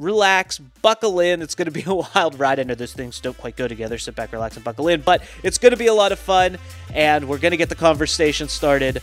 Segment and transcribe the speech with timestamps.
[0.00, 1.42] relax, buckle in.
[1.42, 2.58] It's going to be a wild ride.
[2.58, 3.98] I know those things don't quite go together.
[3.98, 6.58] Sit back, relax, and buckle in, but it's going to be a lot of fun,
[6.92, 9.02] and we're going to get the conversation started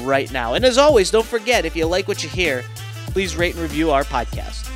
[0.00, 0.54] right now.
[0.54, 2.64] And as always, don't forget if you like what you hear,
[3.08, 4.70] please rate and review our podcast.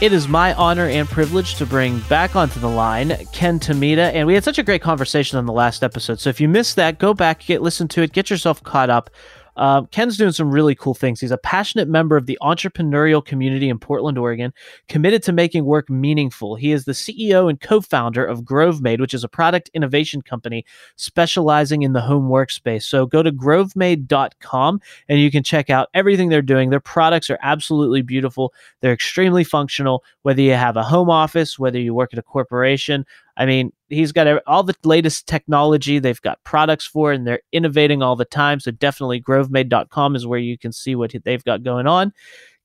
[0.00, 4.26] It is my honor and privilege to bring back onto the line Ken Tomita, and
[4.26, 6.18] we had such a great conversation on the last episode.
[6.18, 9.10] So if you missed that, go back, get listen to it, get yourself caught up.
[9.56, 11.20] Uh, Ken's doing some really cool things.
[11.20, 14.52] He's a passionate member of the entrepreneurial community in Portland, Oregon,
[14.88, 16.56] committed to making work meaningful.
[16.56, 20.64] He is the CEO and co founder of GroveMade, which is a product innovation company
[20.96, 22.84] specializing in the home workspace.
[22.84, 26.70] So go to grovemade.com and you can check out everything they're doing.
[26.70, 31.78] Their products are absolutely beautiful, they're extremely functional, whether you have a home office, whether
[31.78, 33.04] you work at a corporation.
[33.36, 35.98] I mean, he's got all the latest technology.
[35.98, 38.60] They've got products for, and they're innovating all the time.
[38.60, 42.12] So definitely, grovemade.com is where you can see what they've got going on.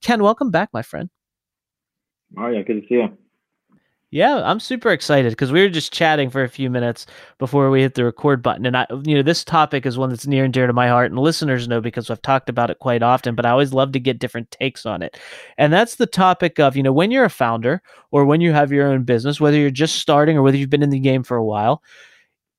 [0.02, 1.10] Ken, welcome back, my friend.
[2.32, 3.18] Mario, good to see you.
[4.10, 7.06] Yeah, I'm super excited because we were just chatting for a few minutes
[7.40, 10.26] before we hit the record button, and I, you know, this topic is one that's
[10.26, 13.04] near and dear to my heart, and listeners know because I've talked about it quite
[13.04, 13.36] often.
[13.36, 15.18] But I always love to get different takes on it,
[15.58, 17.82] and that's the topic of you know when you're a founder
[18.12, 20.84] or when you have your own business, whether you're just starting or whether you've been
[20.84, 21.84] in the game for a while.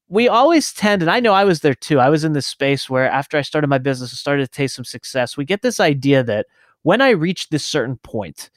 [0.08, 2.00] We always tend, and I know I was there too.
[2.00, 4.74] I was in this space where after I started my business and started to taste
[4.76, 6.46] some success, we get this idea that
[6.82, 8.50] when I reach this certain point,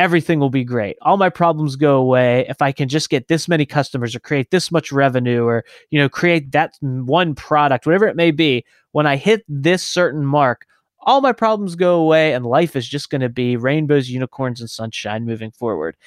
[0.00, 0.96] everything will be great.
[1.02, 4.50] All my problems go away if I can just get this many customers or create
[4.50, 8.64] this much revenue or, you know, create that one product, whatever it may be.
[8.92, 10.64] When I hit this certain mark,
[11.00, 14.70] all my problems go away and life is just going to be rainbows, unicorns, and
[14.70, 15.98] sunshine moving forward.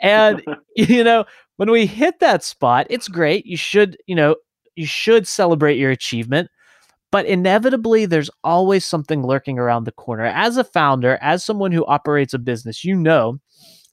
[0.00, 0.40] And,
[0.76, 1.24] you know,
[1.56, 3.44] when we hit that spot, it's great.
[3.44, 4.36] You should, you know,
[4.76, 6.48] you should celebrate your achievement
[7.12, 10.24] but inevitably there's always something lurking around the corner.
[10.24, 13.38] As a founder, as someone who operates a business, you know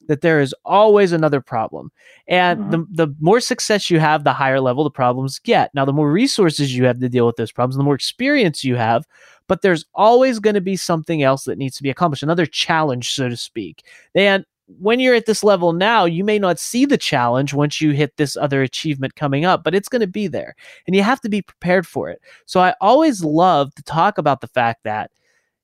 [0.08, 1.92] that there is always another problem.
[2.26, 2.70] And mm-hmm.
[2.70, 5.70] the, the more success you have, the higher level the problems get.
[5.74, 8.74] Now, the more resources you have to deal with those problems, the more experience you
[8.74, 9.04] have,
[9.46, 13.10] but there's always going to be something else that needs to be accomplished, another challenge,
[13.10, 13.84] so to speak.
[14.14, 14.46] And
[14.78, 18.16] when you're at this level now, you may not see the challenge once you hit
[18.16, 20.54] this other achievement coming up, but it's going to be there
[20.86, 22.20] and you have to be prepared for it.
[22.46, 25.10] So I always love to talk about the fact that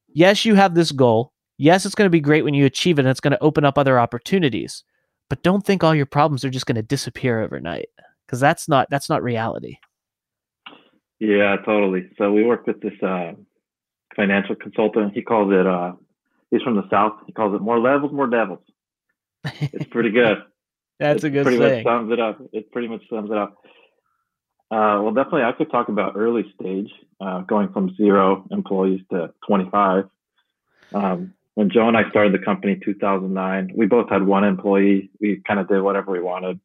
[0.08, 1.32] yes, you have this goal.
[1.58, 3.64] Yes, it's going to be great when you achieve it and it's going to open
[3.64, 4.84] up other opportunities.
[5.28, 7.88] But don't think all your problems are just going to disappear overnight
[8.26, 9.76] because that's not that's not reality.
[11.18, 12.10] Yeah, totally.
[12.18, 13.32] So we work with this uh,
[14.14, 15.14] financial consultant.
[15.14, 15.92] He calls it uh,
[16.50, 17.14] he's from the south.
[17.26, 18.60] He calls it more levels, more devils
[19.60, 20.38] it's pretty good.
[20.98, 21.84] That's it a good pretty saying.
[21.84, 22.40] much sums it up.
[22.52, 23.56] It pretty much sums it up.
[24.70, 26.90] Uh, well, definitely, I could talk about early stage,
[27.20, 30.04] uh, going from zero employees to 25.
[30.92, 35.10] Um, when Joe and I started the company in 2009, we both had one employee.
[35.20, 36.58] We kind of did whatever we wanted,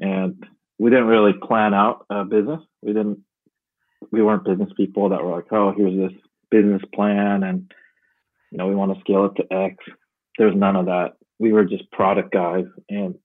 [0.00, 0.44] and
[0.78, 2.60] we didn't really plan out a business.
[2.82, 3.20] We didn't.
[4.10, 6.18] We weren't business people that were like, "Oh, here's this
[6.50, 7.72] business plan," and
[8.50, 9.76] you know, we want to scale it to X.
[10.36, 13.16] There's none of that we were just product guys, and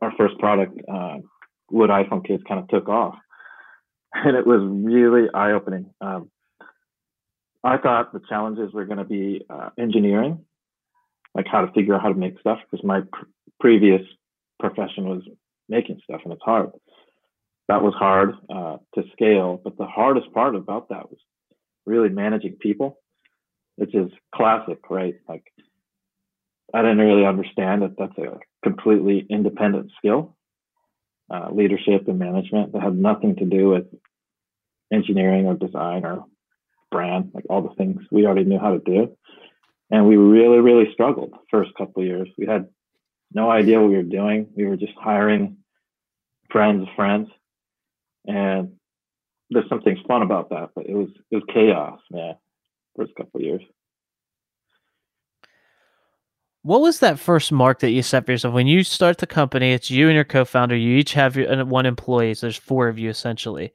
[0.00, 1.18] our first product, uh,
[1.70, 3.16] wood iPhone case, kind of took off,
[4.14, 5.90] and it was really eye opening.
[6.00, 6.30] Um,
[7.62, 10.44] I thought the challenges were going to be uh, engineering,
[11.34, 13.26] like how to figure out how to make stuff, because my pr-
[13.60, 14.02] previous
[14.58, 15.22] profession was
[15.68, 16.70] making stuff, and it's hard.
[17.68, 21.18] That was hard uh, to scale, but the hardest part about that was
[21.86, 22.98] really managing people,
[23.76, 25.14] which is classic, right?
[25.28, 25.44] Like
[26.74, 30.36] I didn't really understand that that's a completely independent skill,
[31.32, 33.86] uh, leadership and management that had nothing to do with
[34.92, 36.24] engineering or design or
[36.90, 39.16] brand, like all the things we already knew how to do.
[39.90, 42.28] And we really, really struggled first couple years.
[42.38, 42.68] We had
[43.32, 44.48] no idea what we were doing.
[44.56, 45.58] We were just hiring
[46.50, 47.28] friends of friends.
[48.26, 48.72] And
[49.50, 52.36] there's something fun about that, but it was it was chaos, man.
[52.96, 53.62] First couple years.
[56.62, 59.72] What was that first mark that you set for yourself when you start the company?
[59.72, 60.76] It's you and your co-founder.
[60.76, 62.34] You each have your, one employee.
[62.34, 63.72] So there's four of you essentially.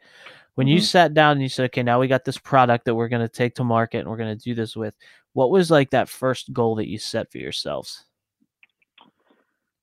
[0.54, 0.76] When mm-hmm.
[0.76, 3.24] you sat down and you said, "Okay, now we got this product that we're going
[3.24, 4.94] to take to market and we're going to do this with,"
[5.34, 8.06] what was like that first goal that you set for yourselves?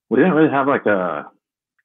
[0.09, 1.27] We didn't really have like a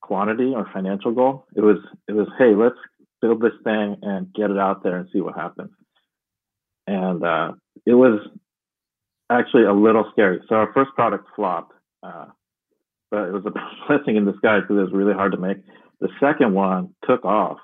[0.01, 1.45] quantity or financial goal.
[1.55, 1.77] It was
[2.07, 2.77] it was, hey, let's
[3.21, 5.71] build this thing and get it out there and see what happens.
[6.85, 7.53] And uh,
[7.85, 8.21] it was
[9.29, 10.39] actually a little scary.
[10.47, 12.25] So our first product flopped, uh,
[13.11, 13.51] but it was a
[13.87, 15.57] blessing in disguise because it was really hard to make.
[15.99, 17.57] The second one took off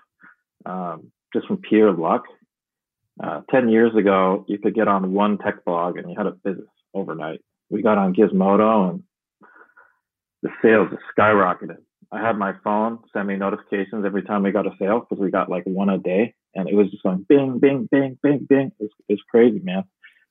[0.65, 2.23] um, just from pure luck.
[3.23, 6.31] Uh, 10 years ago, you could get on one tech blog and you had a
[6.31, 7.41] business overnight.
[7.69, 9.03] We got on Gizmodo and
[10.41, 11.77] the sales skyrocketed.
[12.11, 15.31] I had my phone send me notifications every time we got a sale because we
[15.31, 18.71] got like one a day, and it was just going bing, bing, bing, bing, bing.
[18.79, 19.83] It's it's crazy, man.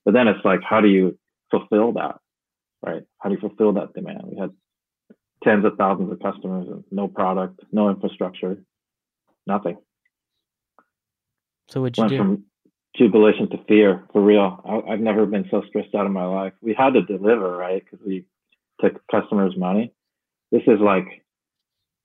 [0.04, 1.18] But then it's like, how do you
[1.52, 2.16] fulfill that,
[2.84, 3.04] right?
[3.18, 4.22] How do you fulfill that demand?
[4.24, 4.50] We had
[5.44, 8.56] tens of thousands of customers and no product, no infrastructure,
[9.46, 9.76] nothing.
[11.68, 12.18] So what you Went do?
[12.18, 12.44] From
[12.96, 14.60] jubilation to fear, for real.
[14.88, 16.52] I, have never been so stressed out in my life.
[16.60, 17.82] We had to deliver, right?
[17.84, 18.24] Because we
[18.80, 19.92] took customers' money.
[20.50, 21.06] This is like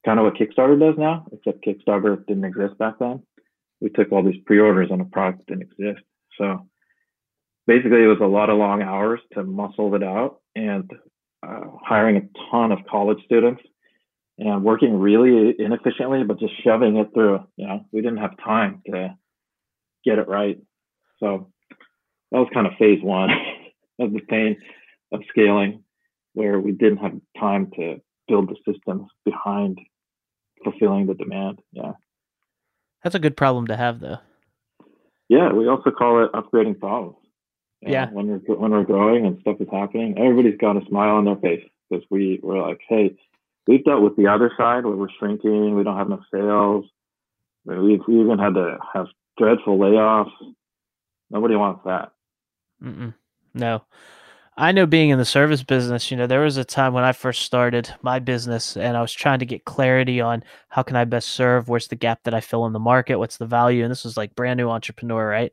[0.06, 3.24] kind of what Kickstarter does now, except Kickstarter didn't exist back then.
[3.82, 6.06] We took all these pre-orders on a product that didn't exist.
[6.38, 6.68] So
[7.68, 10.90] basically, it was a lot of long hours to muscle it out and
[11.46, 13.62] uh, hiring a ton of college students
[14.40, 17.40] and working really inefficiently, but just shoving it through.
[17.58, 19.16] You know, we didn't have time to
[20.06, 20.58] get it right.
[21.20, 21.52] So
[22.32, 23.30] that was kind of phase one
[24.00, 24.58] of the pain
[25.12, 25.84] of scaling,
[26.34, 27.98] where we didn't have time to
[28.28, 29.80] build the systems behind
[30.64, 31.60] fulfilling the demand.
[31.72, 31.94] Yeah.
[33.04, 34.18] That's a good problem to have, though.
[35.30, 37.18] Yeah, we also call it upgrading problems.
[37.82, 38.06] You yeah.
[38.06, 41.26] Know, when we're when we're growing and stuff is happening, everybody's got a smile on
[41.26, 43.16] their face because we we're like, hey,
[43.68, 46.86] we've dealt with the other side where we're shrinking, we don't have enough sales.
[47.66, 49.08] We've we even had to have
[49.38, 50.32] dreadful layoffs.
[51.30, 52.12] Nobody wants that.
[52.84, 53.14] Mm-mm.
[53.54, 53.84] No.
[54.60, 57.12] I know being in the service business, you know, there was a time when I
[57.12, 61.06] first started my business and I was trying to get clarity on how can I
[61.06, 63.92] best serve, where's the gap that I fill in the market, what's the value, and
[63.92, 65.52] this was like brand new entrepreneur, right?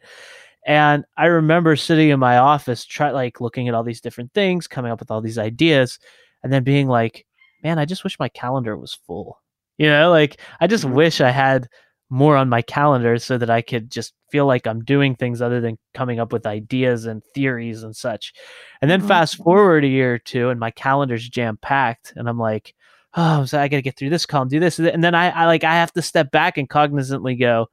[0.66, 4.66] And I remember sitting in my office, try like looking at all these different things,
[4.66, 5.98] coming up with all these ideas,
[6.42, 7.26] and then being like,
[7.62, 9.40] man, I just wish my calendar was full.
[9.78, 10.94] You know, like I just mm-hmm.
[10.94, 11.68] wish I had
[12.10, 15.60] more on my calendar so that I could just feel like I'm doing things other
[15.60, 18.32] than coming up with ideas and theories and such.
[18.80, 19.08] And then mm-hmm.
[19.08, 22.74] fast forward a year or two and my calendar's jam packed and I'm like,
[23.14, 24.78] oh, so I got to get through this column, do this.
[24.78, 27.68] And then I, I like, I have to step back and cognizantly go,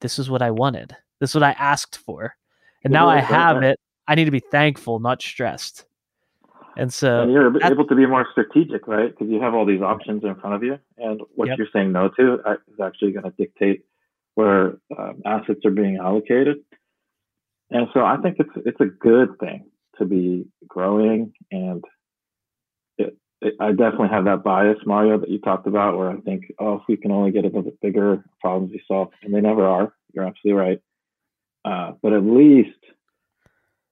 [0.00, 0.96] this is what I wanted.
[1.20, 2.34] This is what I asked for.
[2.84, 3.78] And now I have it.
[4.06, 5.86] I need to be thankful, not stressed.
[6.76, 9.10] And so and you're able to be more strategic, right?
[9.10, 11.58] Because you have all these options in front of you, and what yep.
[11.58, 13.84] you're saying no to is actually going to dictate
[14.34, 16.58] where um, assets are being allocated.
[17.70, 19.64] And so I think it's it's a good thing
[19.98, 21.82] to be growing, and
[22.98, 26.44] it, it, I definitely have that bias, Mario, that you talked about, where I think,
[26.60, 29.40] oh, if we can only get a little bit bigger, problems we solve, and they
[29.40, 29.94] never are.
[30.12, 30.80] You're absolutely right.
[31.66, 32.78] Uh, but at least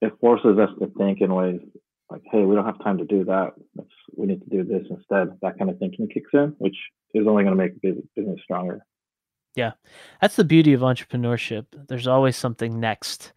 [0.01, 1.61] it forces us to think in ways
[2.09, 3.53] like, hey, we don't have time to do that.
[3.75, 5.37] Let's, we need to do this instead.
[5.43, 6.77] That kind of thinking kicks in, which
[7.15, 7.81] is only going to make
[8.15, 8.87] business stronger.
[9.57, 9.73] Yeah,
[10.21, 11.67] that's the beauty of entrepreneurship.
[11.89, 13.33] There's always something next.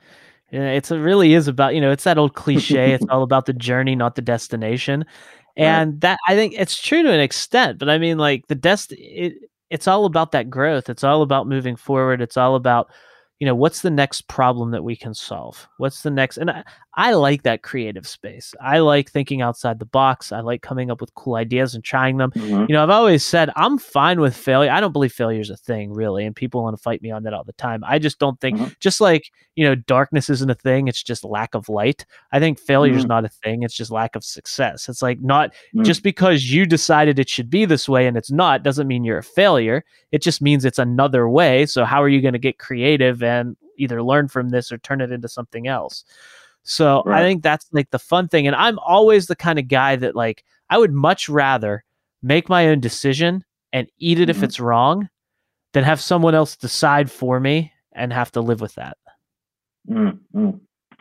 [0.49, 2.93] It's it really is about you know it's that old cliche.
[2.93, 5.05] it's all about the journey, not the destination,
[5.55, 6.01] and right.
[6.01, 7.77] that I think it's true to an extent.
[7.77, 9.35] But I mean, like the dest, it,
[9.69, 10.89] it's all about that growth.
[10.89, 12.21] It's all about moving forward.
[12.21, 12.89] It's all about
[13.39, 15.67] you know what's the next problem that we can solve?
[15.77, 16.63] What's the next and
[16.97, 20.99] I, like that creative space i like thinking outside the box i like coming up
[21.01, 22.65] with cool ideas and trying them mm-hmm.
[22.67, 25.57] you know i've always said i'm fine with failure i don't believe failure is a
[25.57, 28.19] thing really and people want to fight me on that all the time i just
[28.19, 28.71] don't think mm-hmm.
[28.79, 32.59] just like you know darkness isn't a thing it's just lack of light i think
[32.59, 33.09] failure is mm-hmm.
[33.09, 35.83] not a thing it's just lack of success it's like not mm.
[35.83, 39.17] just because you decided it should be this way and it's not doesn't mean you're
[39.17, 42.59] a failure it just means it's another way so how are you going to get
[42.59, 46.03] creative and either learn from this or turn it into something else.
[46.67, 47.21] So right.
[47.21, 48.45] I think that's like the fun thing.
[48.45, 51.83] And I'm always the kind of guy that like I would much rather
[52.21, 54.31] make my own decision and eat it mm-hmm.
[54.31, 55.09] if it's wrong
[55.73, 58.97] than have someone else decide for me and have to live with that.
[59.89, 60.49] Mm-hmm.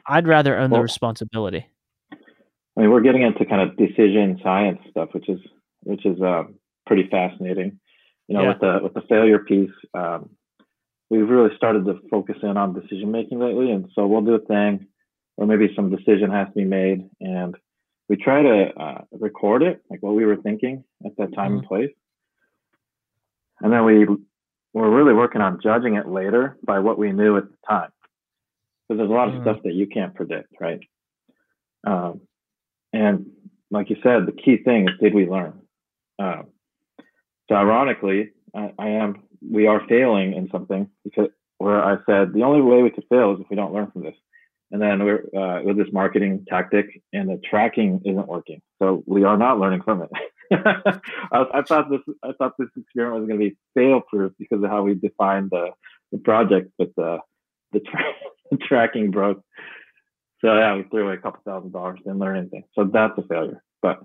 [0.06, 1.66] I'd rather own well, the responsibility.
[2.12, 5.40] I mean, we're getting into kind of decision science stuff, which is
[5.82, 6.44] which is uh,
[6.86, 7.80] pretty fascinating.
[8.28, 8.48] You know, yeah.
[8.50, 10.30] with the with the failure piece, um,
[11.10, 13.72] we've really started to focus in on decision making lately.
[13.72, 14.86] And so we'll do a thing,
[15.36, 17.56] or maybe some decision has to be made, and
[18.08, 21.58] we try to uh, record it, like what we were thinking at that time mm-hmm.
[21.58, 21.90] and place.
[23.60, 24.06] And then we
[24.72, 27.90] we're really working on judging it later by what we knew at the time.
[28.88, 29.44] Because there's a lot of mm-hmm.
[29.44, 30.80] stuff that you can't predict, right?
[31.86, 32.20] Um,
[32.92, 33.26] and
[33.70, 35.60] like you said, the key thing is did we learn?
[36.18, 36.48] Um,
[37.48, 41.28] so ironically, I, I, am we are failing in something because
[41.58, 44.02] where I said the only way we could fail is if we don't learn from
[44.02, 44.14] this.
[44.70, 49.22] And then we're uh, with this marketing tactic, and the tracking isn't working, so we
[49.22, 50.10] are not learning from it.
[50.52, 54.62] I, I, thought this I thought this experiment was going to be fail proof because
[54.62, 55.70] of how we defined the,
[56.10, 57.18] the project, but the
[57.72, 58.14] the, tra-
[58.50, 59.42] the tracking broke.
[60.40, 62.64] So yeah, we threw away a couple thousand dollars, didn't learn anything.
[62.74, 63.62] So that's a failure.
[63.82, 64.00] But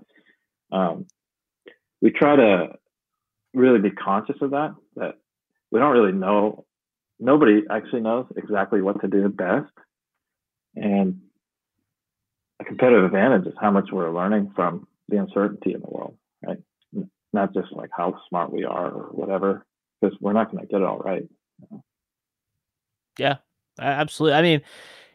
[0.70, 1.06] um,
[2.00, 2.68] we try to
[3.52, 4.74] really be conscious of that.
[4.96, 5.14] That
[5.70, 6.64] we don't really know.
[7.18, 9.72] Nobody actually knows exactly what to do best,
[10.74, 11.20] and
[12.60, 16.58] a competitive advantage is how much we're learning from the uncertainty in the world, right?
[17.32, 19.66] Not just like how smart we are or whatever,
[20.00, 21.24] because we're not going to get it all right.
[23.18, 23.36] Yeah,
[23.78, 24.36] absolutely.
[24.36, 24.62] I mean,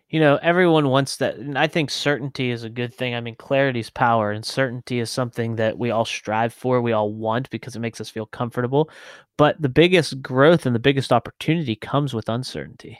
[0.10, 1.36] you know, everyone wants that.
[1.36, 3.14] And I think certainty is a good thing.
[3.14, 6.94] I mean, clarity is power, and certainty is something that we all strive for, we
[6.94, 8.90] all want because it makes us feel comfortable.
[9.38, 13.00] But the biggest growth and the biggest opportunity comes with uncertainty.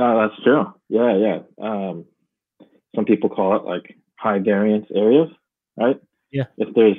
[0.00, 0.64] No, that's true.
[0.88, 1.38] Yeah, yeah.
[1.62, 2.06] Um,
[2.96, 5.28] some people call it like high variance areas,
[5.76, 6.00] right?
[6.32, 6.44] Yeah.
[6.56, 6.96] If there's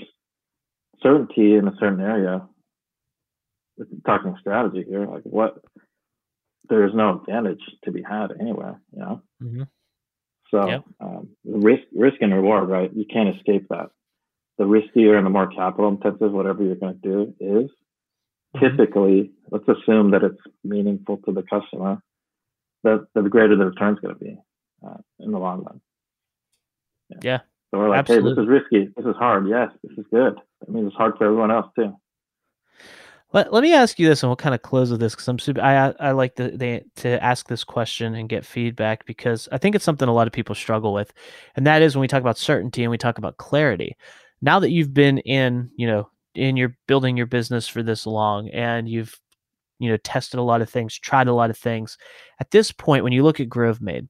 [1.01, 2.47] certainty in a certain area,
[4.05, 5.57] talking strategy here, like what
[6.69, 9.21] there's no advantage to be had anywhere, you know.
[9.41, 9.63] Mm-hmm.
[10.51, 10.83] So yep.
[10.99, 12.91] um, risk, risk and reward, right?
[12.93, 13.89] You can't escape that.
[14.59, 17.71] The riskier and the more capital intensive whatever you're going to do is,
[18.55, 18.59] mm-hmm.
[18.59, 21.99] typically, let's assume that it's meaningful to the customer.
[22.83, 24.37] That the greater the return's going to be
[24.85, 25.81] uh, in the long run.
[27.09, 27.17] Yeah.
[27.23, 27.37] yeah.
[27.69, 28.31] So we're like, Absolutely.
[28.31, 28.93] hey, this is risky.
[28.97, 29.47] This is hard.
[29.47, 30.37] Yes, this is good.
[30.67, 31.95] I mean, it's hard for everyone else too.
[33.33, 35.39] Let, let me ask you this, and we'll kind of close with this because I'm
[35.39, 35.61] super.
[35.61, 39.73] I I like to they, to ask this question and get feedback because I think
[39.75, 41.13] it's something a lot of people struggle with,
[41.55, 43.95] and that is when we talk about certainty and we talk about clarity.
[44.41, 48.49] Now that you've been in, you know, in your building your business for this long,
[48.49, 49.17] and you've,
[49.81, 51.97] you know, tested a lot of things, tried a lot of things.
[52.39, 54.07] At this point, when you look at GroveMade,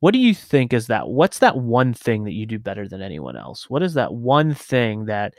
[0.00, 1.08] what do you think is that?
[1.08, 3.70] What's that one thing that you do better than anyone else?
[3.70, 5.34] What is that one thing that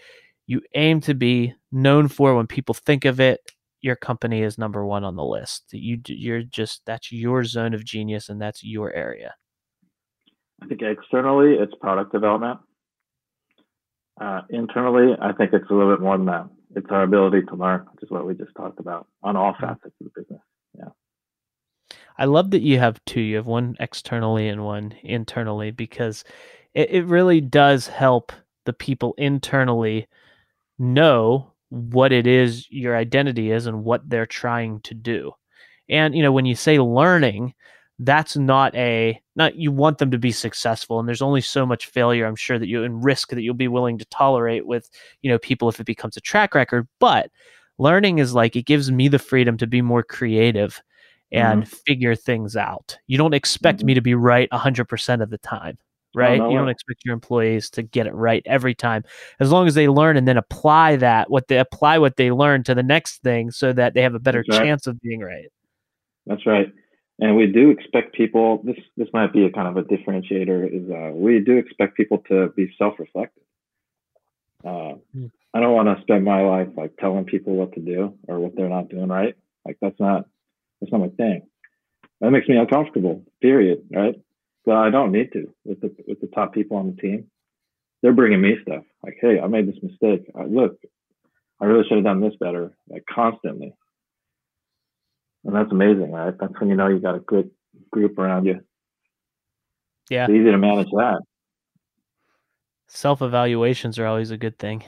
[0.47, 3.39] you aim to be known for when people think of it
[3.83, 7.83] your company is number one on the list you you're just that's your zone of
[7.83, 9.35] genius and that's your area
[10.61, 12.59] i think externally it's product development
[14.21, 17.55] uh, internally i think it's a little bit more than that it's our ability to
[17.55, 19.65] learn which is what we just talked about on all mm-hmm.
[19.65, 20.41] facets of the business
[20.77, 26.23] yeah i love that you have two you have one externally and one internally because
[26.73, 28.31] it, it really does help
[28.65, 30.07] the people internally
[30.79, 35.31] know what it is your identity is and what they're trying to do.
[35.89, 37.55] And you know, when you say learning,
[37.99, 41.87] that's not a not you want them to be successful and there's only so much
[41.87, 44.89] failure I'm sure that you and risk that you'll be willing to tolerate with,
[45.21, 47.29] you know, people if it becomes a track record, but
[47.77, 50.81] learning is like it gives me the freedom to be more creative
[51.31, 51.75] and mm-hmm.
[51.85, 52.97] figure things out.
[53.07, 53.87] You don't expect mm-hmm.
[53.87, 55.77] me to be right 100% of the time
[56.15, 56.35] right?
[56.35, 59.03] you don't expect your employees to get it right every time.
[59.39, 62.63] As long as they learn and then apply that, what they apply what they learn
[62.63, 64.91] to the next thing so that they have a better That's chance right.
[64.91, 65.47] of being right.
[66.25, 66.71] That's right.
[67.19, 70.89] And we do expect people this this might be a kind of a differentiator is
[70.89, 73.43] uh, we do expect people to be self-reflective.
[74.65, 75.27] Uh, hmm.
[75.53, 78.55] I don't want to spend my life like telling people what to do or what
[78.55, 79.35] they're not doing right.
[79.65, 80.25] Like that's not
[80.81, 81.43] that's not my thing.
[82.19, 83.23] That makes me uncomfortable.
[83.41, 83.83] Period.
[83.91, 84.15] Right
[84.65, 87.27] but I don't need to with the with the top people on the team.
[88.01, 90.29] They're bringing me stuff like, "Hey, I made this mistake.
[90.35, 90.77] I, look,
[91.59, 93.75] I really should have done this better." Like constantly,
[95.45, 96.33] and that's amazing, right?
[96.39, 97.51] That's when you know you got a good
[97.91, 98.61] group around you.
[100.09, 101.21] Yeah, it's easy to manage that.
[102.87, 104.83] Self evaluations are always a good thing.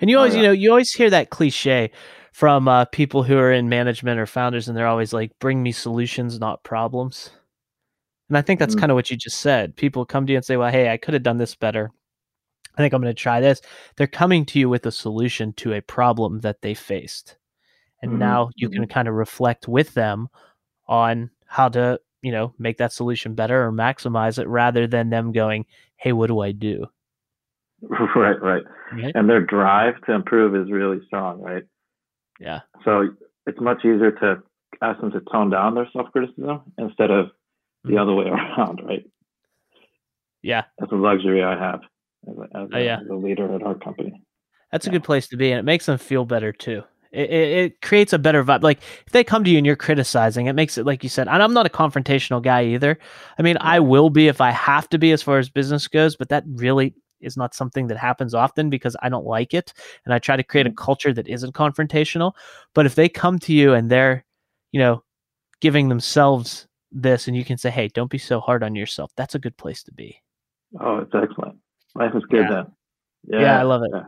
[0.00, 1.90] And you oh, always, you know, you always hear that cliche
[2.32, 5.72] from uh, people who are in management or founders, and they're always like, "Bring me
[5.72, 7.30] solutions, not problems."
[8.28, 8.80] And I think that's mm-hmm.
[8.80, 9.76] kind of what you just said.
[9.76, 11.90] People come to you and say, well, hey, I could have done this better.
[12.76, 13.60] I think I'm going to try this.
[13.96, 17.36] They're coming to you with a solution to a problem that they faced.
[18.02, 18.20] And mm-hmm.
[18.20, 18.92] now you can mm-hmm.
[18.92, 20.28] kind of reflect with them
[20.86, 25.32] on how to, you know, make that solution better or maximize it rather than them
[25.32, 26.86] going, hey, what do I do?
[28.16, 28.62] Right, right.
[28.92, 29.12] right?
[29.14, 31.62] And their drive to improve is really strong, right?
[32.40, 32.60] Yeah.
[32.84, 33.10] So
[33.46, 34.42] it's much easier to
[34.82, 37.30] ask them to tone down their self criticism instead of
[37.84, 37.98] the mm-hmm.
[37.98, 39.04] other way around, right?
[40.42, 41.80] Yeah, that's a luxury I have
[42.28, 43.00] as a, as oh, yeah.
[43.00, 44.22] as a leader at our company.
[44.70, 44.90] That's yeah.
[44.90, 46.82] a good place to be, and it makes them feel better too.
[47.10, 48.62] It, it, it, creates a better vibe.
[48.62, 51.28] Like if they come to you and you're criticizing, it makes it like you said.
[51.28, 52.98] And I'm not a confrontational guy either.
[53.38, 56.16] I mean, I will be if I have to be as far as business goes,
[56.16, 59.72] but that really is not something that happens often because I don't like it,
[60.04, 60.84] and I try to create a mm-hmm.
[60.84, 62.32] culture that isn't confrontational.
[62.74, 64.24] But if they come to you and they're,
[64.72, 65.02] you know,
[65.60, 69.34] giving themselves this, and you can say, "Hey, don't be so hard on yourself," that's
[69.34, 70.22] a good place to be.
[70.80, 71.58] Oh, it's excellent.
[71.94, 72.50] Life is good yeah.
[72.50, 72.66] then.
[73.26, 73.90] Yeah, yeah I love it.
[73.92, 74.04] Yeah.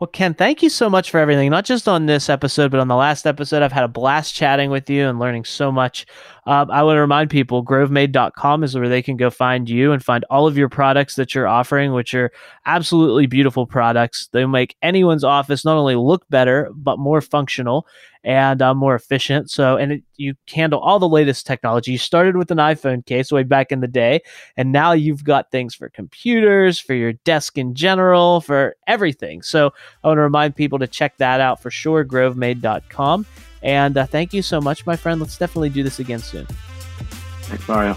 [0.00, 2.88] Well, Ken, thank you so much for everything, not just on this episode, but on
[2.88, 3.62] the last episode.
[3.62, 6.04] I've had a blast chatting with you and learning so much.
[6.48, 10.04] Uh, I want to remind people grovemade.com is where they can go find you and
[10.04, 12.32] find all of your products that you're offering, which are
[12.66, 14.28] absolutely beautiful products.
[14.32, 17.86] They make anyone's office not only look better, but more functional
[18.24, 19.50] and uh, more efficient.
[19.50, 21.92] So, and it, you handle all the latest technology.
[21.92, 24.22] You started with an iPhone case way back in the day,
[24.56, 29.42] and now you've got things for computers, for your desk in general, for everything.
[29.42, 33.26] So, I want to remind people to check that out for sure, grovemade.com.
[33.62, 35.20] And uh, thank you so much, my friend.
[35.20, 36.46] Let's definitely do this again soon.
[37.42, 37.96] Thanks, Mario.